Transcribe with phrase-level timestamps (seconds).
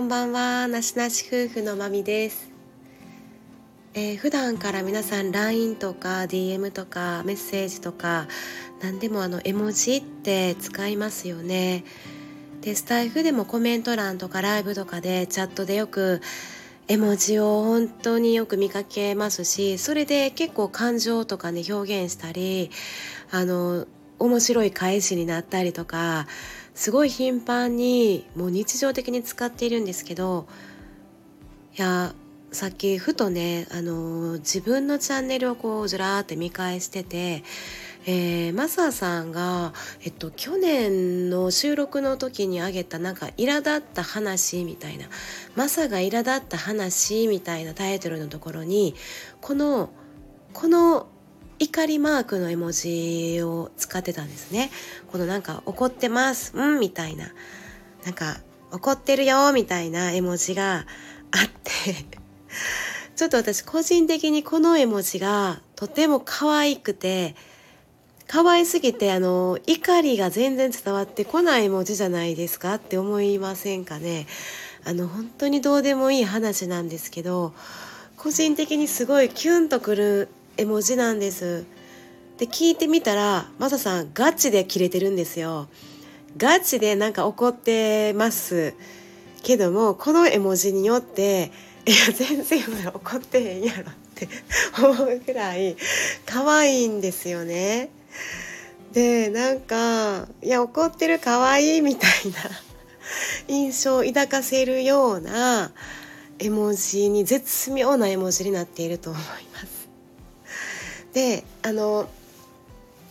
[0.00, 0.66] んばんは。
[0.66, 2.50] なしなし夫婦のまみです、
[3.92, 8.26] えー、普段から皆さん LINE とか DM とかメッセージとか
[8.80, 11.84] 何でもあの絵文字って使いますよね。
[12.62, 16.22] でスタイフでもコメント欄とかライブとかでチャットでよく
[16.88, 22.70] 絵文字を本当によく見かけますしそれで結構感情とかね表現したり
[23.30, 23.86] あの
[24.20, 26.26] 面白い返しになったりとか
[26.74, 30.46] すごい頻繁にもう日常的に使っているんですけど
[31.76, 32.14] いや
[32.52, 37.42] さっきふとねあの自分のチャンネルをこうずらーって見返してて
[38.06, 45.04] えー、マサさんが、えっと、去年の収録の時にあげたなんか苛立った話みたいな
[45.54, 48.94] マサが苛立った話みたいなタイトルのところに
[49.42, 49.90] この
[50.54, 51.08] この
[51.60, 54.70] 怒りマークの絵文字を使ってたんですね。
[55.12, 57.26] このなんか怒ってます、うんみたいな、
[58.06, 58.38] なんか
[58.72, 60.86] 怒ってるよみたいな絵文字が
[61.30, 61.70] あって。
[63.14, 67.36] ちょっと私個人的にこの絵文字がとても可愛くて、
[68.26, 74.26] 可愛すぎてあの怒りが全然伝わってこない文字じゃないですかって思いませんかね。
[74.84, 77.52] あの本当にどうでもいい話なんですけど
[78.16, 80.28] 個人的にすごいキュンとくる
[80.60, 81.64] 絵文字なんです。
[82.36, 85.68] で聞いてみたらマサさんガチでキレてるんですよ。
[86.36, 88.74] ガチでなんか怒ってます。
[89.42, 91.50] けどもこの絵文字によって
[91.86, 94.28] いや全然怒ってへんやろって
[94.78, 95.78] 思うぐらい
[96.26, 97.88] 可愛いんですよね。
[98.92, 102.38] でなんかいや怒ってる可愛いみたいな
[103.48, 105.72] 印象を抱かせるような
[106.38, 109.22] 絵文字に絶妙な絵文字になっていると思い
[109.54, 109.79] ます。
[111.12, 112.08] であの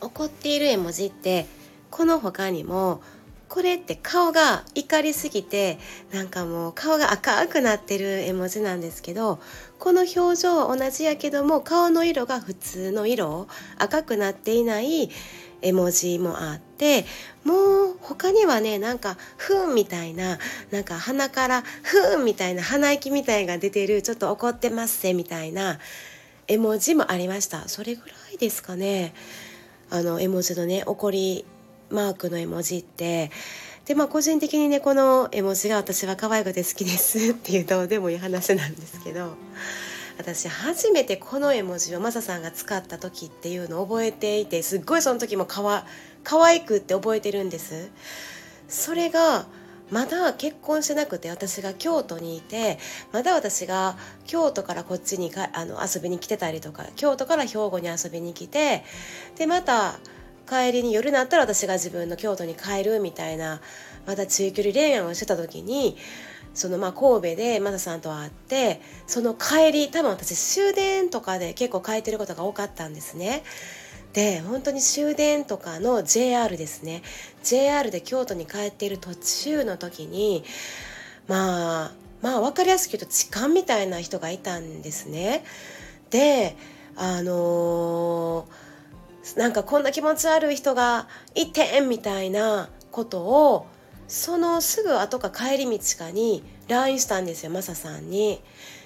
[0.00, 1.46] 怒っている絵文字って
[1.90, 3.00] この他にも
[3.48, 5.78] これって顔が怒りすぎて
[6.12, 9.38] なんかもう顔が赤くなってる絵文字なんですけど
[9.78, 13.46] この表情は同じやけども顔の色が普通の色
[13.78, 15.08] 赤くなっていない
[15.62, 17.04] 絵文字もあって
[17.44, 20.38] もう他にはねなんか「ふん」みたいな
[20.70, 25.78] なんか鼻から「ふん」みたいな鼻息みたいが出てるちょっと怒ってますせみたいな
[26.48, 27.68] 絵文字もありました。
[27.68, 29.14] それぐらいですかね。
[29.90, 31.44] あの絵文字のね怒り
[31.90, 33.30] マークの絵文字って。
[33.86, 39.36] でまあ個人的にねこの絵文字が私は可愛くて好きですっていうどうでもいい話なんですけど
[40.16, 45.84] 私初めてこの絵文字をマサさんが使った時っていうのを覚えていてすっごいその時もかわ
[46.22, 47.90] 可愛くって覚えてるんです。
[48.68, 49.44] それが
[49.90, 52.78] まだ結婚してなくて私が京都にいて
[53.12, 53.96] まだ私が
[54.26, 58.82] 京都からこっちにかあの遊びに来てたりとか京都から兵庫に遊びに来て
[59.36, 59.98] でまた
[60.48, 63.60] 帰りに夜になったら私が自分の京都に帰るみたいな
[64.06, 65.96] まだ中距離恋愛をしてた時に
[66.54, 73.42] そのまあ神戸でマサさんと会ってその帰り多分私終電とかで結構帰ってることが多かったんですね。
[74.14, 77.02] で本当に終電とかの JR ですね
[77.42, 80.44] JR で京都に帰っている途中の時に
[81.26, 81.92] まあ
[82.22, 85.44] まあ分かりやすく言うと痴漢みたいな人がいたんですね。
[86.10, 86.56] で
[86.96, 93.66] あのー、なんかこんな気持ち悪い人がいてんみたいなことを
[94.06, 98.40] そのすぐ後か帰り道かに LINE したんですよマサさんに。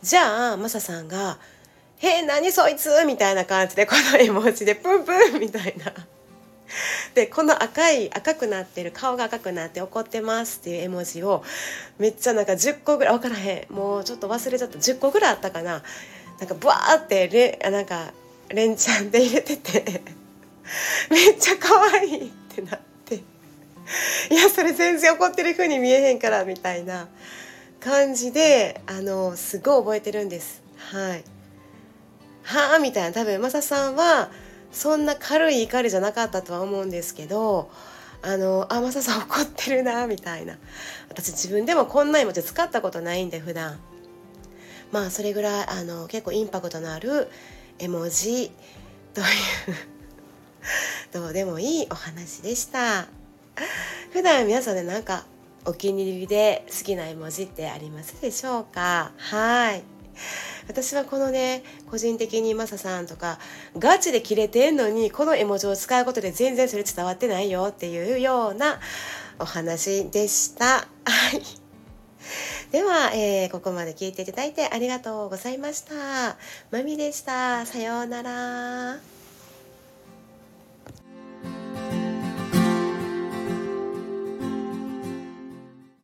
[0.00, 1.38] じゃあマサさんが
[2.00, 5.92] 「へえ何そいつ!」みたいな感じでこの絵文字でプンプンみたいな。
[7.14, 11.42] でこの赤い赤くなってる顔が赤くなって怒ってますっていう絵文字を
[11.98, 15.82] めっちゃなんか10個ぐらい分からへんもうちょっと忘れちゃった10個ぐらいあったかな
[16.38, 18.12] なんかブワーってレなんか
[18.48, 20.02] 連チャンで入れてて
[21.10, 23.20] めっちゃ可愛いってなってい
[24.34, 27.08] やそれ全然怒ってる風に見えへんからみたいな
[27.80, 31.24] 感じであのすごい覚えてるんですはい。
[32.42, 33.12] はあみたいな。
[33.12, 34.30] 多分マサさんは
[34.72, 37.70] そんな軽い怒りじゃなかったとは思うんですけど
[38.22, 40.56] あのあマサさん 怒ってるなみたいな。
[41.08, 43.78] 私自分でもこんな絵文字使ったことないんで普段。
[44.92, 47.28] まあそれぐらいあの結構インパクトのある
[47.78, 48.50] 絵文字
[49.14, 49.26] という。
[51.12, 53.06] どうでもいいお話でした。
[54.12, 55.24] 普段皆さんで何か
[55.64, 59.12] お気に入りで好きな絵文字ってありますでしょうか？
[59.16, 59.82] はい。
[60.68, 63.38] 私はこのね個人的にマサさんとか
[63.78, 68.78] ガチでキレてんのにこの絵文字を使うことで全然それ伝わってないよっていうような
[69.38, 70.64] お話でした。
[70.66, 70.84] は
[71.32, 71.60] い。
[72.70, 76.36] では、えー、ここまで聞いていただいてありがとうございました。
[76.70, 77.66] まみでした。
[77.66, 79.19] さようなら。